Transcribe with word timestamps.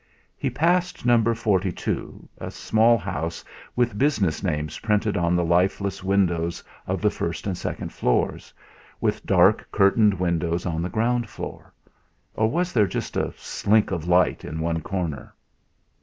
He 0.35 0.49
passed 0.49 1.05
Number 1.05 1.35
Forty 1.35 1.71
two, 1.71 2.27
a 2.39 2.49
small 2.49 2.97
house 2.97 3.45
with 3.75 3.99
business 3.99 4.41
names 4.41 4.79
printed 4.79 5.15
on 5.15 5.35
the 5.35 5.45
lifeless 5.45 6.03
windows 6.03 6.63
of 6.87 7.01
the 7.03 7.11
first 7.11 7.45
and 7.45 7.55
second 7.55 7.93
floors; 7.93 8.51
with 8.99 9.23
dark 9.27 9.67
curtained 9.71 10.15
windows 10.15 10.65
on 10.65 10.81
the 10.81 10.89
ground 10.89 11.29
floor, 11.29 11.71
or 12.33 12.47
was 12.49 12.73
there 12.73 12.87
just 12.87 13.15
a 13.15 13.31
slink 13.37 13.91
of 13.91 14.07
light 14.07 14.43
in 14.43 14.59
one 14.59 14.81
corner? 14.81 15.35